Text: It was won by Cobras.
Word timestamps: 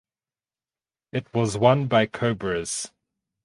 It 1.11 1.31
was 1.31 1.59
won 1.59 1.85
by 1.85 2.07
Cobras. 2.07 2.89